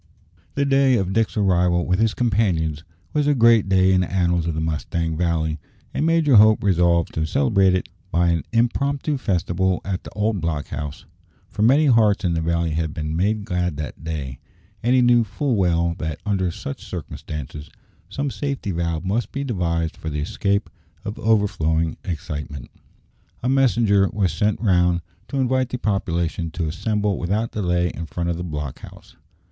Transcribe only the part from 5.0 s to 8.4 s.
Valley, and Major Hope resolved to celebrate it by